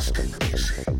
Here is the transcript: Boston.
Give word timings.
Boston. 0.00 0.99